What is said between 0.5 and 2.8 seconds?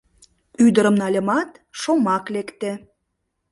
Ӱдырым нальымат, шомак лекте.